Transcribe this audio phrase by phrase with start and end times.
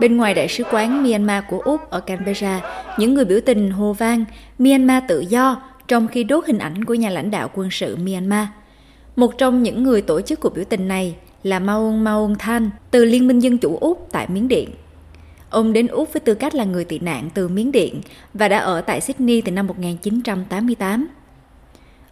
[0.00, 2.60] Bên ngoài đại sứ quán Myanmar của Úc ở Canberra,
[2.98, 4.24] những người biểu tình hô vang
[4.58, 8.46] Myanmar tự do trong khi đốt hình ảnh của nhà lãnh đạo quân sự Myanmar.
[9.16, 13.04] Một trong những người tổ chức cuộc biểu tình này là Maung Maung Than từ
[13.04, 14.70] Liên minh Dân chủ Úc tại Miến Điện.
[15.50, 18.00] Ông đến Úc với tư cách là người tị nạn từ Miến Điện
[18.34, 21.08] và đã ở tại Sydney từ năm 1988.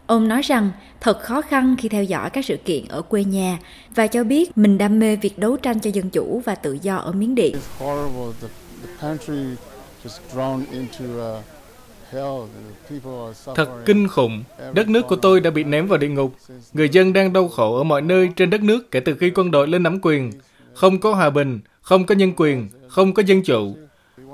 [0.09, 3.59] Ông nói rằng thật khó khăn khi theo dõi các sự kiện ở quê nhà
[3.95, 6.97] và cho biết mình đam mê việc đấu tranh cho dân chủ và tự do
[6.97, 7.57] ở Miến Điện.
[13.55, 16.35] Thật kinh khủng, đất nước của tôi đã bị ném vào địa ngục.
[16.73, 19.51] Người dân đang đau khổ ở mọi nơi trên đất nước kể từ khi quân
[19.51, 20.31] đội lên nắm quyền.
[20.75, 23.77] Không có hòa bình, không có nhân quyền, không có dân chủ.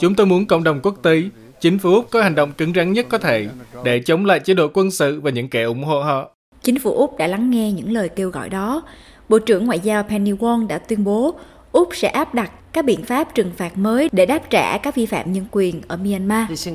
[0.01, 1.23] Chúng tôi muốn cộng đồng quốc tế,
[1.61, 3.49] chính phủ Úc có hành động cứng rắn nhất có thể
[3.85, 6.31] để chống lại chế độ quân sự và những kẻ ủng hộ họ.
[6.63, 8.83] Chính phủ Úc đã lắng nghe những lời kêu gọi đó.
[9.29, 11.35] Bộ trưởng Ngoại giao Penny Wong đã tuyên bố
[11.73, 15.07] Úc sẽ áp đặt các biện pháp trừng phạt mới để đáp trả các vi
[15.07, 16.67] phạm nhân quyền ở Myanmar.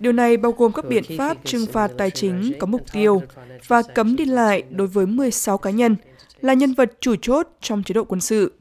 [0.00, 3.22] Điều này bao gồm các biện pháp trừng phạt tài chính có mục tiêu
[3.66, 5.96] và cấm đi lại đối với 16 cá nhân
[6.40, 8.52] là nhân vật chủ chốt trong chế độ quân sự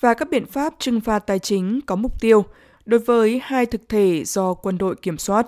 [0.00, 2.44] và các biện pháp trừng phạt tài chính có mục tiêu
[2.86, 5.46] đối với hai thực thể do quân đội kiểm soát.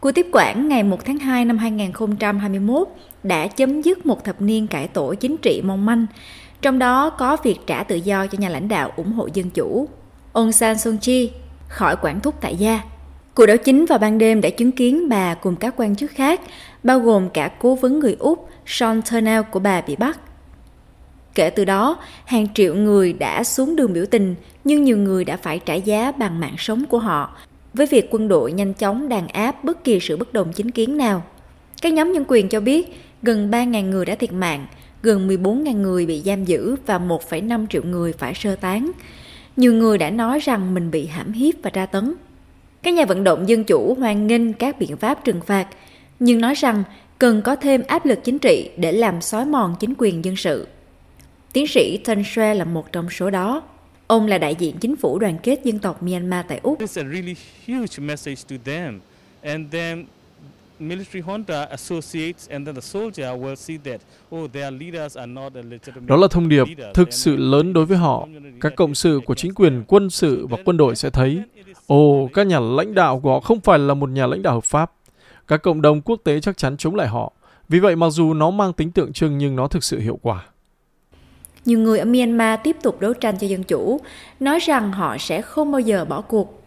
[0.00, 2.88] Cuộc tiếp quản ngày 1 tháng 2 năm 2021
[3.22, 6.06] đã chấm dứt một thập niên cải tổ chính trị mong manh,
[6.62, 9.88] trong đó có việc trả tự do cho nhà lãnh đạo ủng hộ dân chủ,
[10.32, 11.30] Aung San Suu Kyi,
[11.68, 12.80] khỏi quản thúc tại gia.
[13.34, 16.40] Cuộc đảo chính vào ban đêm đã chứng kiến bà cùng các quan chức khác,
[16.82, 20.18] bao gồm cả cố vấn người Úc Sean Turnell của bà bị bắt.
[21.36, 24.34] Kể từ đó, hàng triệu người đã xuống đường biểu tình,
[24.64, 27.36] nhưng nhiều người đã phải trả giá bằng mạng sống của họ
[27.74, 30.96] với việc quân đội nhanh chóng đàn áp bất kỳ sự bất đồng chính kiến
[30.96, 31.22] nào.
[31.82, 34.66] Các nhóm nhân quyền cho biết gần 3.000 người đã thiệt mạng,
[35.02, 38.90] gần 14.000 người bị giam giữ và 1,5 triệu người phải sơ tán.
[39.56, 42.14] Nhiều người đã nói rằng mình bị hãm hiếp và tra tấn.
[42.82, 45.66] Các nhà vận động dân chủ hoan nghênh các biện pháp trừng phạt,
[46.20, 46.82] nhưng nói rằng
[47.18, 50.66] cần có thêm áp lực chính trị để làm xói mòn chính quyền dân sự.
[51.52, 53.62] Tiến sĩ Tân Shue là một trong số đó.
[54.06, 56.78] Ông là đại diện chính phủ đoàn kết dân tộc Myanmar tại Úc.
[66.06, 66.64] Đó là thông điệp
[66.94, 68.28] thực sự lớn đối với họ.
[68.60, 71.42] Các cộng sự của chính quyền quân sự và quân đội sẽ thấy,
[71.86, 74.64] ồ, các nhà lãnh đạo của họ không phải là một nhà lãnh đạo hợp
[74.64, 74.92] pháp.
[75.48, 77.32] Các cộng đồng quốc tế chắc chắn chống lại họ.
[77.68, 80.44] Vì vậy, mặc dù nó mang tính tượng trưng nhưng nó thực sự hiệu quả
[81.66, 84.00] nhiều người ở Myanmar tiếp tục đấu tranh cho dân chủ,
[84.40, 86.62] nói rằng họ sẽ không bao giờ bỏ cuộc.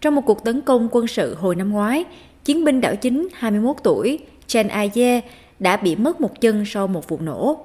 [0.00, 2.04] Trong một cuộc tấn công quân sự hồi năm ngoái,
[2.44, 5.20] chiến binh đảo chính 21 tuổi Chen Aye
[5.58, 7.64] đã bị mất một chân sau một vụ nổ.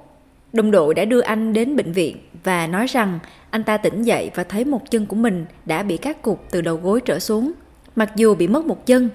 [0.53, 4.31] Đồng đội đã đưa anh đến bệnh viện và nói rằng anh ta tỉnh dậy
[4.35, 7.51] và thấy một chân của mình đã bị cắt cụt từ đầu gối trở xuống.
[7.95, 9.09] Mặc dù bị mất một chân,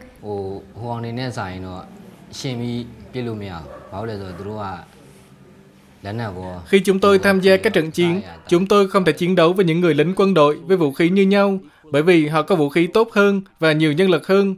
[6.66, 9.64] khi chúng tôi tham gia các trận chiến, chúng tôi không thể chiến đấu với
[9.64, 11.58] những người lính quân đội với vũ khí như nhau,
[11.90, 14.54] bởi vì họ có vũ khí tốt hơn và nhiều nhân lực hơn.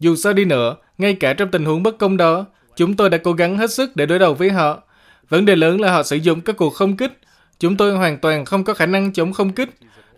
[0.00, 3.18] Dù sao đi nữa, ngay cả trong tình huống bất công đó, chúng tôi đã
[3.18, 4.82] cố gắng hết sức để đối đầu với họ.
[5.28, 7.18] Vấn đề lớn là họ sử dụng các cuộc không kích.
[7.58, 9.68] Chúng tôi hoàn toàn không có khả năng chống không kích.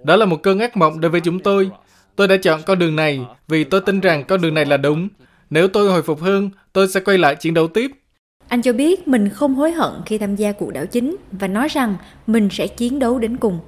[0.05, 1.71] Đó là một cơn ác mộng đối với chúng tôi.
[2.17, 5.09] Tôi đã chọn con đường này vì tôi tin rằng con đường này là đúng.
[5.51, 7.91] Nếu tôi hồi phục hơn, tôi sẽ quay lại chiến đấu tiếp.
[8.51, 11.69] Anh cho biết mình không hối hận khi tham gia cuộc đảo chính và nói
[11.69, 11.97] rằng
[12.27, 13.59] mình sẽ chiến đấu đến cùng.